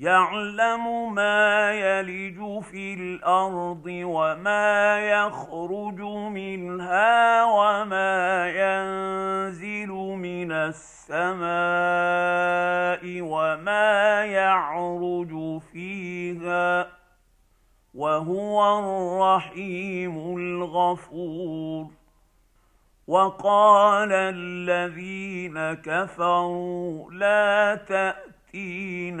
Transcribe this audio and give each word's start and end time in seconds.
يعلم 0.00 1.14
ما 1.14 1.72
يلج 1.72 2.62
في 2.62 2.94
الأرض 2.94 3.86
وما 3.86 5.00
يخرج 5.00 6.00
منها 6.32 7.44
وما 7.44 8.48
ينزل 8.48 9.88
من 10.16 10.52
السماء 10.52 11.50
وما 13.20 14.24
يعرج 14.24 15.60
فيها 15.72 16.88
وهو 17.94 18.78
الرحيم 18.78 20.36
الغفور 20.36 21.86
وقال 23.06 24.12
الذين 24.12 25.74
كفروا 25.74 27.12
لا 27.12 27.74
تاتين 27.74 29.20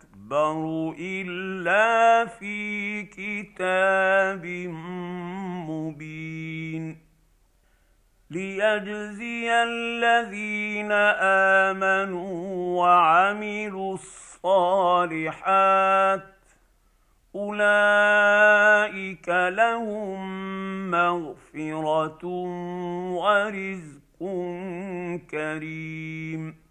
اكبر 0.31 0.95
الا 0.99 2.25
في 2.25 3.03
كتاب 3.03 4.45
مبين 5.69 6.97
ليجزي 8.29 9.53
الذين 9.53 10.91
امنوا 11.71 12.79
وعملوا 12.79 13.93
الصالحات 13.93 15.21
اولئك 17.35 19.29
لهم 19.29 20.21
مغفره 20.91 22.25
ورزق 23.15 24.19
كريم 25.31 26.70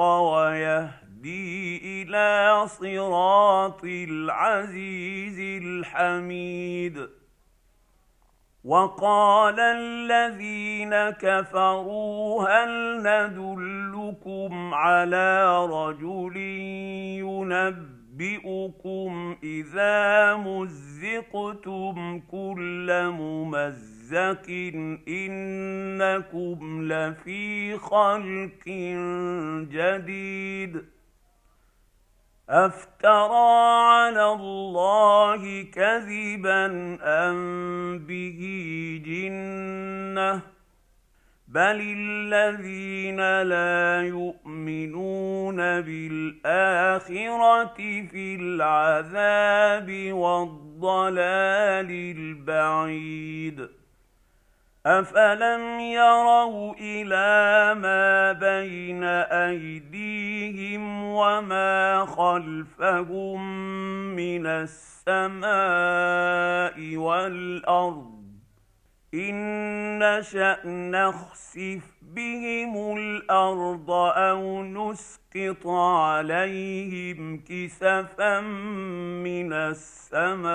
ويهدي 0.00 2.02
إلى 2.02 2.62
صراط 2.66 3.84
العزيز 3.84 5.62
الحميد. 5.62 7.08
وقال 8.64 9.60
الذين 9.60 11.10
كفروا 11.10 12.48
هل 12.48 12.98
ندلكم 12.98 14.74
على 14.74 15.66
رجل 15.66 16.36
ينبئ 17.22 18.68
إذا 19.42 20.36
مزقتم 20.36 22.20
كل 22.20 23.10
ممزق 23.10 23.95
انكم 25.08 26.82
لفي 26.92 27.78
خلق 27.78 28.68
جديد 29.70 30.84
افترى 32.48 33.56
على 33.92 34.32
الله 34.32 35.62
كذبا 35.62 36.66
ام 37.02 37.98
به 37.98 38.40
جنه 39.06 40.42
بل 41.48 41.80
الذين 41.96 43.42
لا 43.42 44.02
يؤمنون 44.02 45.56
بالاخره 45.56 46.96
في 48.10 48.34
العذاب 48.40 50.12
والضلال 50.12 51.90
البعيد 51.90 53.68
افلم 54.86 55.80
يروا 55.80 56.74
إلى 56.80 57.74
ما 57.80 58.32
بين 58.32 59.04
ايديهم 59.04 61.02
وما 61.04 62.04
خلفهم 62.06 63.40
من 64.16 64.46
السماء 64.46 65.46
والارض 66.96 68.16
ان 69.14 69.98
نشا 69.98 70.66
نخسف 70.66 71.96
بهم 72.02 72.96
الأرض 72.96 73.90
أو 73.90 74.62
نسقط 74.62 75.66
عليهم 75.66 77.44
كسفا 77.48 78.40
من 79.20 79.52
السماء 79.52 80.46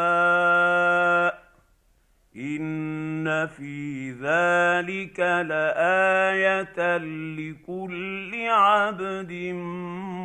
ان 2.35 3.47
في 3.47 4.11
ذلك 4.11 5.19
لايه 5.19 6.97
لكل 6.97 8.47
عبد 8.47 9.31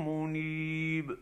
منيب 0.06 1.16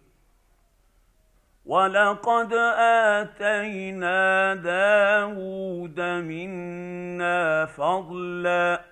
ولقد 1.65 2.53
اتينا 2.79 4.55
داود 4.55 6.01
منا 6.01 7.67
فضلا 7.67 8.85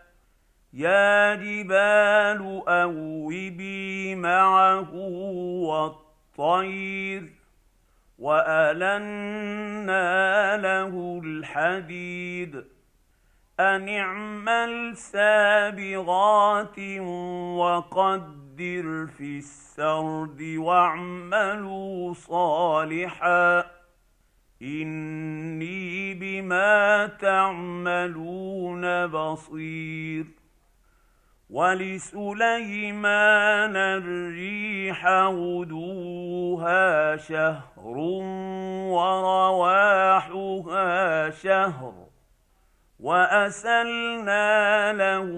يا 0.73 1.35
جبال 1.35 2.63
اوبي 2.69 4.15
معه 4.15 4.95
والطير 6.39 7.42
والنا 8.22 10.06
له 10.56 11.20
الحديد 11.25 12.64
ان 13.61 13.88
اعمل 13.88 14.97
سابغات 14.97 16.79
وقدر 17.58 19.06
في 19.06 19.38
السرد 19.38 20.43
واعملوا 20.58 22.14
صالحا 22.14 23.64
اني 24.62 26.14
بما 26.14 27.06
تعملون 27.06 29.06
بصير 29.06 30.42
ولسليمان 31.52 33.12
الريح 33.76 35.06
غدوها 35.06 37.16
شهر 37.16 37.96
ورواحها 38.96 40.81
شهر 41.31 41.94
وأسلنا 43.00 44.93
له 44.93 45.31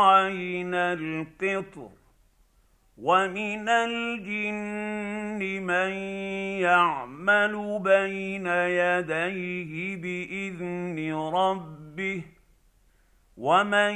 عين 0.00 0.74
القطر 0.74 1.88
ومن 2.98 3.68
الجن 3.68 5.62
من 5.62 5.90
يعمل 6.60 7.78
بين 7.84 8.46
يديه 8.46 9.96
بإذن 9.96 11.14
ربه 11.14 12.35
ومن 13.36 13.94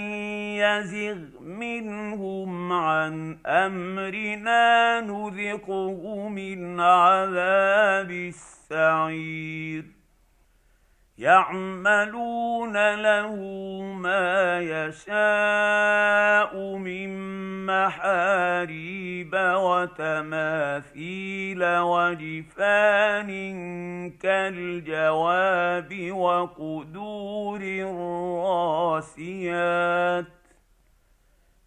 يزغ 0.60 1.40
منهم 1.40 2.72
عن 2.72 3.38
امرنا 3.46 5.00
نذقه 5.00 6.28
من 6.28 6.80
عذاب 6.80 8.10
السعير 8.10 9.99
يعملون 11.20 12.94
له 12.94 13.34
ما 13.94 14.60
يشاء 14.60 16.76
من 16.76 17.10
محاريب 17.66 19.34
وتماثيل 19.34 21.64
وجفان 21.64 23.30
كالجواب 24.10 26.12
وقدور 26.12 27.60
الراسيات. 29.00 30.24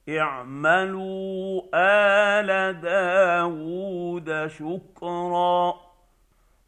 اعملوا 0.09 1.61
آل 1.73 2.81
داود 2.81 4.47
شكرا. 4.47 5.92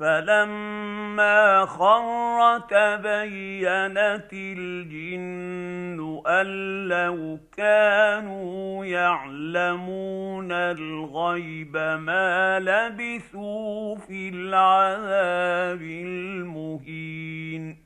فلما 0.00 1.66
خر 1.66 2.58
تبينت 2.58 4.32
الجن 4.32 6.22
ان 6.26 6.88
لو 6.88 7.38
كانوا 7.56 8.84
يعلمون 8.84 10.52
الغيب 10.52 11.76
ما 11.76 12.60
لبثوا 12.60 13.96
في 13.96 14.28
العذاب 14.28 15.82
المهين 15.82 17.76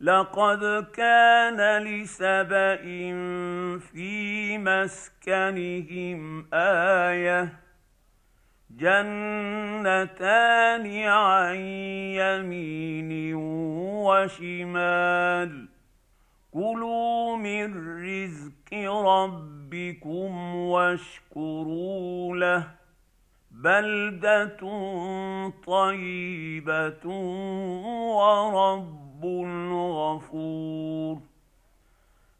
لقد 0.00 0.86
كان 0.94 1.82
لسبا 1.82 2.76
في 3.78 4.58
مسكنهم 4.58 6.46
إيه 6.54 7.69
جنتان 8.76 10.26
عن 11.08 11.56
يمين 12.16 13.34
وشمال. 14.04 15.68
كلوا 16.52 17.36
من 17.36 17.98
رزق 18.02 18.74
ربكم 18.74 20.54
واشكروا 20.56 22.36
له. 22.36 22.70
بلدة 23.50 24.56
طيبة 25.66 27.06
ورب 28.16 29.24
غفور 30.00 31.29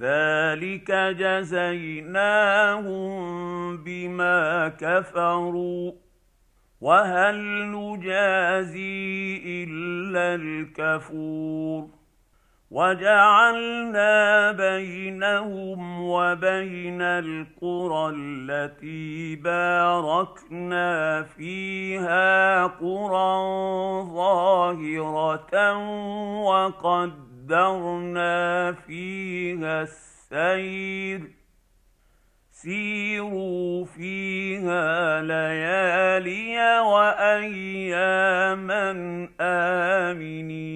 ذلك 0.00 0.90
جزيناهم 1.18 2.96
بما 3.76 4.68
كفروا 4.68 5.92
وهل 6.80 7.36
نجازي 7.72 9.42
الا 9.46 10.34
الكفور 10.34 11.88
وجعلنا 12.70 14.52
بينهم 14.52 16.02
وبين 16.02 17.02
القرى 17.02 18.14
التي 18.16 19.36
باركنا 19.36 21.22
فيها 21.22 22.66
قرى 22.66 23.42
ظاهره 24.14 25.76
وقد 26.42 27.35
قدرنا 27.46 28.72
فيها 28.72 29.82
السير 29.82 31.20
سيروا 32.50 33.84
فيها 33.84 35.22
ليالي 35.22 36.80
واياما 36.80 38.10
امنين 39.40 40.75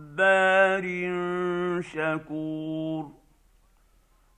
صبار 0.11 0.83
شكور 1.81 3.11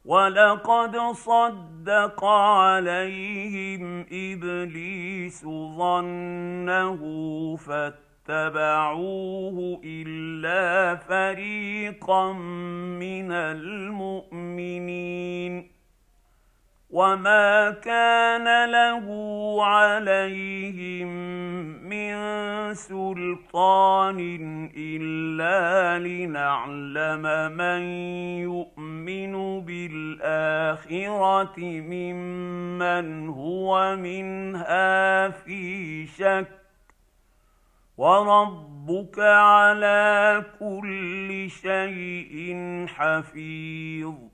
ولقد 0.05 0.97
صدق 0.97 2.25
عليهم 2.25 4.05
إبليس 4.11 5.45
ظنه 5.77 7.01
فاتبعوه 7.55 8.81
إلا 9.83 10.95
فريقا 10.95 12.33
من 12.33 13.31
المؤمنين 13.31 14.83
وما 16.93 17.71
كان 17.81 18.69
له 18.69 19.05
عليهم 19.65 21.07
من 21.89 22.13
سلطان 22.73 24.19
الا 24.77 25.99
لنعلم 25.99 27.25
من 27.57 27.81
يؤمن 28.45 29.65
بالاخره 29.65 31.53
ممن 31.59 33.29
هو 33.29 33.95
منها 33.95 35.29
في 35.29 36.05
شك 36.07 36.47
وربك 37.97 39.19
على 39.19 40.43
كل 40.59 41.49
شيء 41.49 42.55
حفيظ 42.87 44.32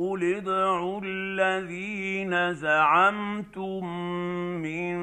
قل 0.00 0.34
ادعوا 0.36 1.00
الذين 1.04 2.54
زعمتم 2.54 3.86
من 4.62 4.98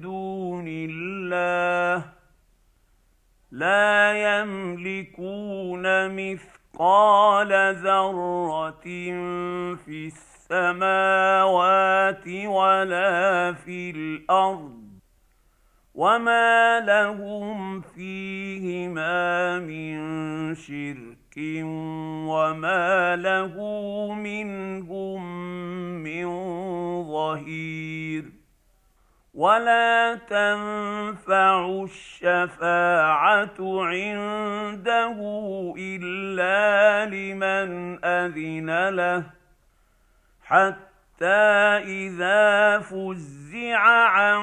دون 0.00 0.64
الله 0.68 2.04
لا 3.50 4.12
يملكون 4.14 5.84
مثقال 6.16 7.48
ذره 7.74 8.80
في 9.74 10.06
السماوات 10.50 12.28
ولا 12.28 13.52
في 13.52 13.90
الأرض 13.90 14.82
وما 15.94 16.80
لهم 16.80 17.80
فيهما 17.80 19.58
من 19.58 20.54
شرك 20.54 21.21
وما 22.28 23.16
له 23.16 23.54
منهم 24.14 25.22
من 26.02 26.26
ظهير 27.04 28.24
ولا 29.34 30.14
تنفع 30.14 31.82
الشفاعه 31.84 33.58
عنده 33.60 35.18
الا 35.78 37.06
لمن 37.06 38.04
اذن 38.04 38.88
له 38.88 39.24
حتى 40.42 40.91
اذا 41.24 42.78
فزع 42.78 43.78
عن 43.78 44.42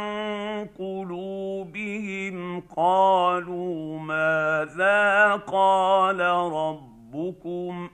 قلوبهم 0.79 2.61
قالوا 2.61 3.99
ماذا 3.99 5.35
قال 5.35 6.19
ربكم 6.51 7.89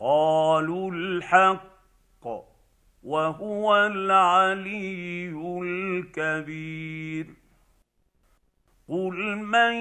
قالوا 0.00 0.90
الحق 0.90 1.72
وهو 3.02 3.76
العلي 3.76 5.28
الكبير 5.62 7.26
قل 8.88 9.36
من 9.36 9.74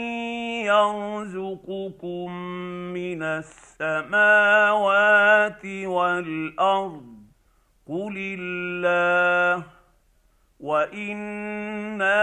يرزقكم 0.66 2.32
من 2.94 3.24
السماوات 3.24 4.46
والارض 5.66 7.21
قل 7.92 8.38
الله 8.40 9.64
وأنا 10.60 12.20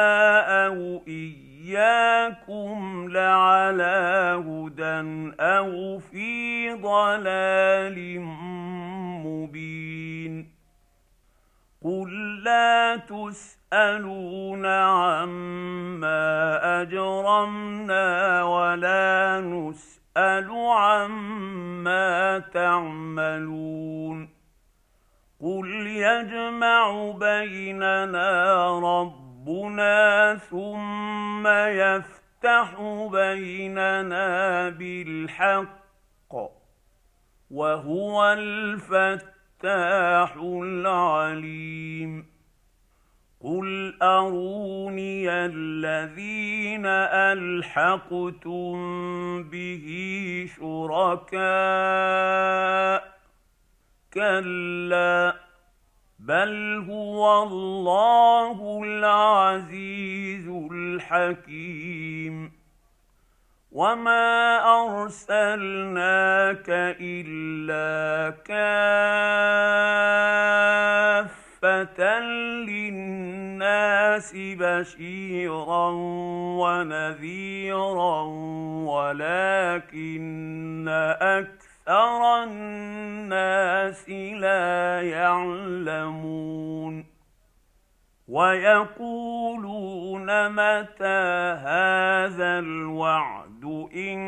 أو 0.66 1.02
اياكم 1.08 3.08
لعلى 3.10 3.98
هدى 4.48 5.32
أو 5.40 5.98
في 5.98 6.72
ضلال 6.72 8.20
مبين 9.26 10.48
قل 11.84 12.42
لا 12.44 12.96
تسالون 12.96 14.66
عما 14.66 16.22
اجرمنا 16.82 18.42
ولا 18.42 19.40
نسال 19.40 20.50
عما 20.70 22.38
تعملون 22.38 24.38
قل 25.40 25.87
يجمع 25.87 27.11
بيننا 27.11 28.66
ربنا 28.78 30.38
ثم 30.50 31.47
يفتح 31.47 32.80
بيننا 33.12 34.68
بالحق 34.68 36.35
وهو 37.50 38.33
الفتاح 38.33 40.37
العليم 40.37 42.26
قل 43.40 43.97
اروني 44.02 45.30
الذين 45.30 46.87
الحقتم 47.37 48.75
به 49.42 49.87
شركاء 50.57 51.38
كلا 54.18 55.34
بل 56.18 56.84
هو 56.90 57.42
الله 57.42 58.80
العزيز 58.84 60.48
الحكيم. 60.72 62.52
وما 63.72 64.58
ارسلناك 65.02 66.66
الا 67.00 68.30
كافه 68.42 68.98
للناس 72.68 74.32
بشيرا 74.34 75.90
ونذيرا 76.60 78.22
ولكن 78.92 80.88
أكثر 81.20 81.67
الناس 82.45 84.11
لا 84.11 85.02
يعلمون 85.02 87.04
ويقولون 88.28 90.26
متى 90.49 91.54
هذا 91.64 92.59
الوعد 92.59 93.88
إن 93.95 94.18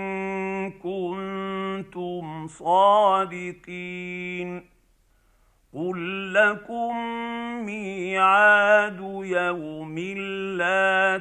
كنتم 0.71 2.47
صادقين 2.47 4.62
قل 5.75 6.35
لكم 6.35 6.97
ميعاد 7.67 9.00
يوم 9.25 9.99
لا 10.59 11.21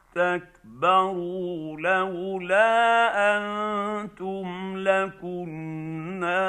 استكبروا 0.17 1.79
لولا 1.79 3.37
أنتم 3.37 4.77
لكنا 4.77 6.43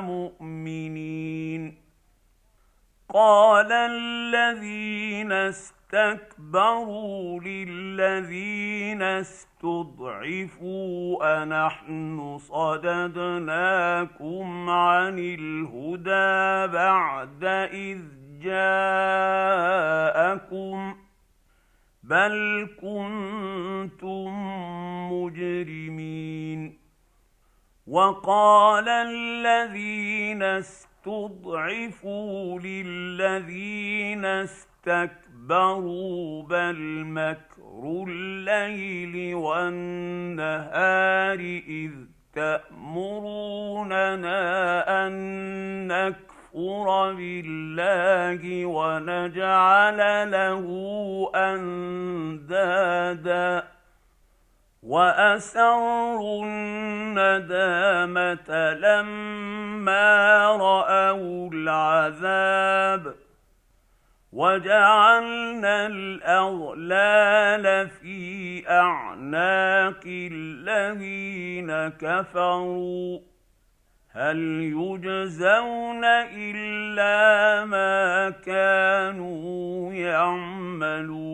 مؤمنين. 0.00 1.78
قال 3.14 3.72
الذين 3.72 5.32
اسْتَكْبَرُوا 5.32 7.40
لِلَّذِينَ 7.40 9.02
اسْتُضْعِفُوا 9.02 10.62
أَنَحْنُ 11.42 12.38
صَدَدْنَاكُمْ 12.38 13.50
عَنِ 14.70 15.18
الْهُدَىٰ 15.18 16.72
بَعْدَ 16.72 17.44
إِذْ 17.72 17.98
جَاءَكُمْ 18.42 19.68
بَلْ 22.08 22.68
كُنتُم 22.80 24.28
مُّجْرِمِينَ 25.12 26.78
وَقَالَ 27.86 28.88
الَّذِينَ 28.88 30.42
اسْتُضْعِفُوا 30.42 32.60
لِلَّذِينَ 32.60 34.24
اسْتَكْبَرُوا 34.24 35.22
بَلْ 36.42 37.04
مَكْرُ 37.04 38.04
اللَّيْلِ 38.08 39.34
وَالنَّهَارِ 39.34 41.38
إِذْ 41.68 41.92
تَأْمُرُونَنَا 42.34 44.38
أَن 45.06 45.12
نَّكْفُرَ 45.88 46.37
بِاللَّهِ 46.58 48.66
وَنَجْعَلَ 48.66 50.30
لَهُ 50.30 50.66
أَندَادًا 51.34 52.98
وَأَسَرُّوا 54.82 56.44
النَّدَامَةَ 56.44 58.50
لَمَّا 58.72 60.46
رَأَوُا 60.56 61.50
الْعَذَابَ 61.52 63.14
وجعلنا 64.32 65.86
الاغلال 65.86 67.88
في 67.88 68.64
اعناق 68.70 70.00
الذين 70.06 71.88
كفروا 71.88 73.20
هل 74.10 74.38
يجزون 74.62 76.04
إلا 76.34 77.64
ما 77.64 78.30
كانوا 78.30 79.92
يعملون 79.94 81.28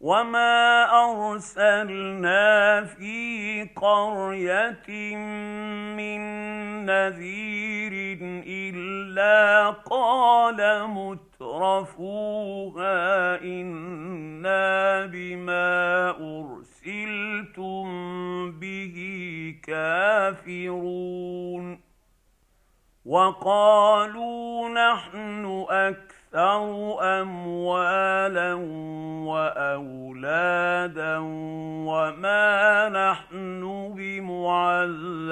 وما 0.00 0.84
ارسلنا 1.04 2.84
في 2.84 3.68
قريه 3.76 5.16
من 5.96 6.20
نذير 6.86 8.18
الا 8.46 9.70
قال 9.70 10.88
مترفوها 10.88 12.20
أنا 13.42 15.06
بما 15.06 16.10
ارسلتم 16.10 17.84
به 18.50 18.96
كافرون 19.62 21.00
وقالوا 23.04 24.68
نحن 24.68 25.66
أكثر 25.70 26.19
أكثر 26.34 26.98
أموالا 27.00 28.54
وأولادا 29.24 31.18
وما 31.86 32.88
نحن 32.88 33.92
بمعذبين. 33.96 35.30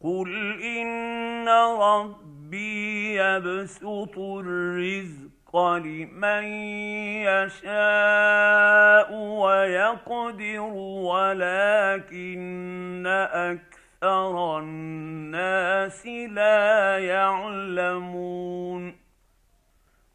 قل 0.00 0.62
إن 0.62 1.48
ربي 1.80 3.14
يبسط 3.16 4.18
الرزق 4.18 5.56
لمن 5.56 6.44
يشاء 7.26 9.12
ويقدر 9.14 10.60
ولكن 11.10 13.06
أكثر 13.32 13.75
أكثر 14.06 14.58
الناس 14.58 16.06
لا 16.06 16.98
يعلمون 16.98 18.96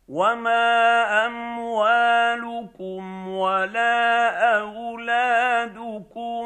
وما 0.07 1.25
اموالكم 1.25 3.27
ولا 3.27 4.29
اولادكم 4.59 6.43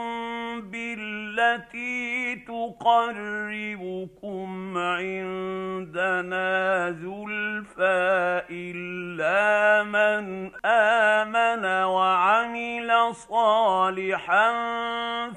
بالتي 0.61 2.35
تقربكم 2.35 4.47
عندنا 4.77 6.91
زلفى 6.91 8.41
الا 8.49 9.83
من 9.83 10.51
امن 10.65 11.65
وعمل 11.83 13.15
صالحا 13.15 14.51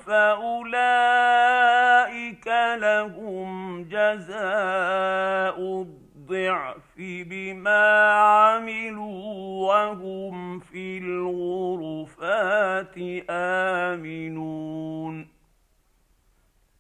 فاولئك 0.06 1.97
لهم 2.76 3.82
جزاء 3.84 5.60
الضعف 5.60 6.98
بما 6.98 8.12
عملوا 8.12 9.68
وهم 9.68 10.60
في 10.60 10.98
الغرفات 10.98 12.94
آمنون. 13.30 15.38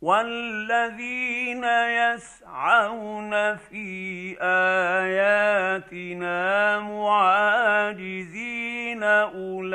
والذين 0.02 1.64
يسعون 2.14 3.56
في 3.56 4.36
اياتنا 4.40 6.38
معاجزين 6.80 9.02
اولئك 9.02 9.68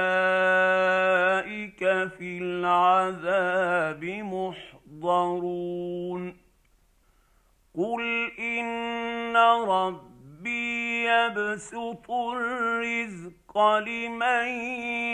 في 2.17 2.37
العذاب 2.41 4.03
محضرون 5.03 6.37
قل 7.77 8.31
إن 8.39 9.37
ربي 9.67 11.05
يبسط 11.05 12.11
الرزق 12.11 13.57
لمن 13.57 14.47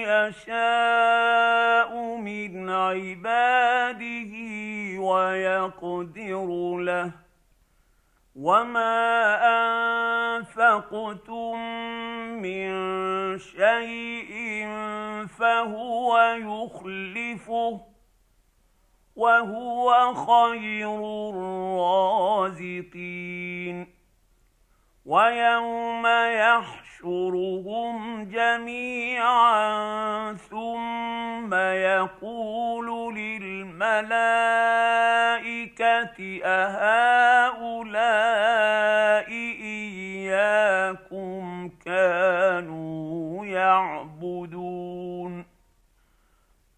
يشاء 0.06 1.92
من 2.18 2.70
عباده 2.70 4.34
ويقدر 5.02 6.78
له. 6.78 7.12
وما 8.36 9.40
انفقتم 10.38 11.60
من 12.42 12.70
شيء 13.40 14.68
فهو 15.40 16.20
يخلفه. 16.38 17.89
وهو 19.20 20.14
خير 20.14 21.00
الرازقين. 22.50 23.88
ويوم 25.06 26.08
يحشرهم 26.44 27.98
جميعا 28.24 29.64
ثم 30.34 31.54
يقول 31.54 33.16
للملائكة 33.16 34.00
أهؤلاء 36.44 37.70
إياكم 40.32 41.70
كانوا 41.86 43.46
يعبدون. 43.46 44.89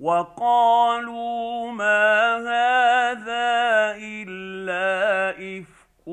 وقالوا 0.00 1.72
ما 1.72 2.36
هذا 2.36 3.96
إلا 3.96 5.30
إفك 5.30 6.08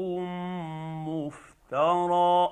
مفترى. 1.08 2.50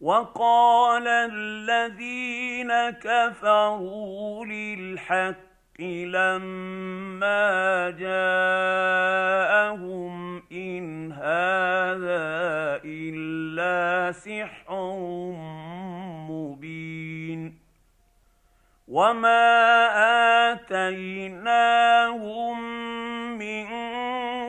وقال 0.00 1.08
الذين 1.08 2.90
كفروا 2.90 4.44
للحق 4.44 5.80
لما 5.80 7.40
جاءهم 7.90 9.62
إن 10.52 11.12
هذا 11.12 12.80
إلا 12.84 14.12
سحر. 14.12 14.61
وما 18.92 20.52
اتيناهم 20.52 22.56
من 23.38 23.66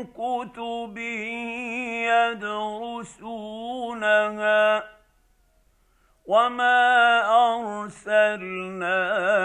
كتب 0.04 0.98
يدرسونها 3.24 4.84
وما 6.26 6.82
ارسلنا 7.56 9.00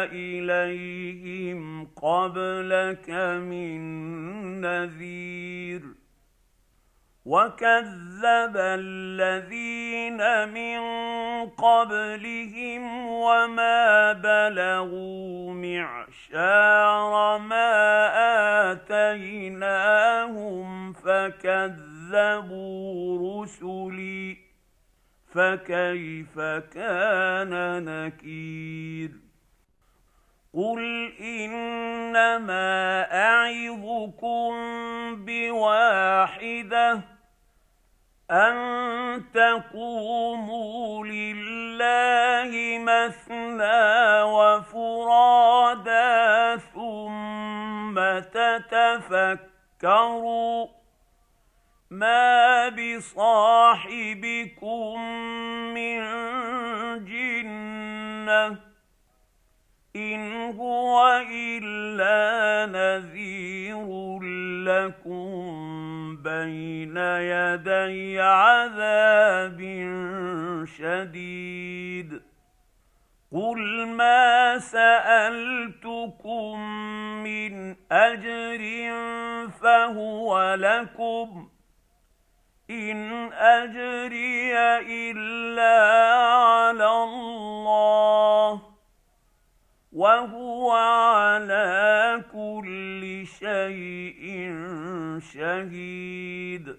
اليهم 0.04 1.88
قبلك 1.96 3.11
من 3.50 3.80
نذير 4.61 5.38
وكذب 7.28 8.56
الذين 8.56 10.48
من 10.48 10.80
قبلهم 11.50 13.06
وما 13.06 14.12
بلغوا 14.12 15.52
معشار 15.52 17.38
ما 17.38 17.72
اتيناهم 18.72 20.12
فكذبوا 20.92 21.82
رسلي 23.42 24.36
فكيف 25.34 26.40
كان 26.72 27.84
نكير 27.84 29.10
قل 30.54 31.12
انما 31.20 33.02
اعظكم 33.12 34.54
بواحده 35.24 37.17
أن 38.30 39.24
تقوموا 39.34 41.06
لله 41.06 42.78
مثنى 42.78 44.22
وفرادا 44.22 45.76
ثم 46.56 47.94
تتفكروا 49.78 50.66
ما 51.90 52.68
بصاحبكم 52.68 54.20
من 55.74 56.00
جنة 57.04 58.56
إن 59.96 60.54
هو 60.58 61.22
إلا 61.30 62.66
نذير 62.72 64.18
لكم 64.64 65.77
بين 66.28 66.96
يدي 66.96 68.20
عذاب 68.20 69.60
شديد. 70.78 72.22
قل 73.32 73.86
ما 73.86 74.58
سألتكم 74.58 76.58
من 77.22 77.76
أجر 77.92 78.92
فهو 79.62 80.54
لكم. 80.54 81.48
إن 82.70 83.32
أجري 83.32 84.58
إلا 84.80 85.96
على 86.26 87.04
الله. 87.04 88.67
وهو 89.92 90.72
على 90.72 92.24
كل 92.33 93.27
شيء 93.27 94.53
شهيد. 95.33 96.77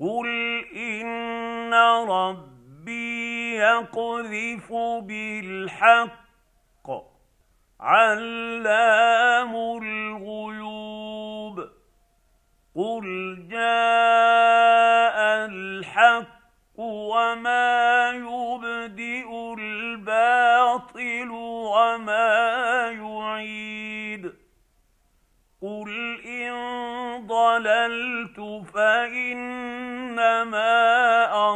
قل 0.00 0.28
إن 0.76 1.74
ربي 2.08 3.56
يقذف 3.56 4.72
بالحق 5.02 6.90
علام 7.80 9.54
الغيوب. 9.82 11.60
قل 12.76 13.36
جاء 13.50 15.16
الحق 15.46 16.36
وما 16.76 18.10
يبدئ 18.10 18.55
الباطل 21.26 21.30
وما 21.30 22.90
يعيد 22.90 24.32
قل 25.62 26.20
ان 26.26 26.52
ضللت 27.26 28.66
فانما 28.74 30.44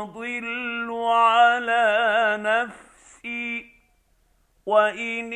اضل 0.02 0.90
على 1.12 2.36
نفسي 2.40 3.66
وان 4.66 5.32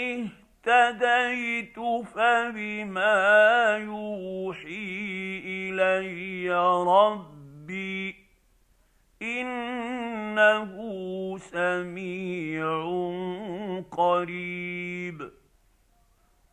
اهتديت 0.67 1.79
فبما 2.15 3.15
يوحي 3.85 5.41
الي 5.45 6.51
ربي 6.87 8.17
إنه 10.39 11.39
سميع 11.39 12.67
قريب. 13.91 15.31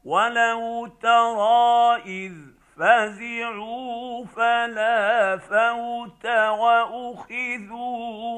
ولو 0.06 0.88
ترى 1.02 2.02
اذ 2.06 2.34
فزعوا 2.78 4.26
فلا 4.26 5.38
فوت 5.38 6.26
واخذوا 6.60 7.26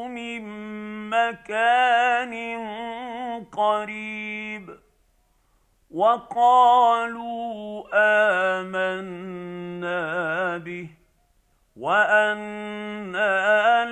من 0.07 0.43
مكان 1.09 2.33
قريب 3.51 4.69
وقالوا 5.91 7.83
امنا 8.61 8.97
به 10.57 10.89
وأنى 11.77 13.21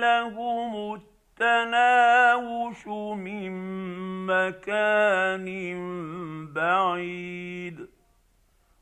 لهم 0.00 0.94
التناوش 1.42 2.86
من 3.16 3.52
مكان 4.26 5.46
بعيد. 6.52 7.88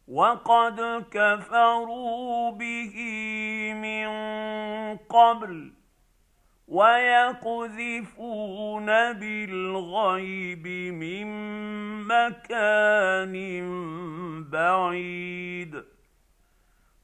وقد 0.09 1.05
كفروا 1.11 2.51
به 2.51 2.96
من 3.75 4.09
قبل 4.96 5.73
ويقذفون 6.68 8.07
بالغيب 9.12 10.66
من 10.94 11.27
مكان 12.05 13.35
بعيد. 14.51 15.99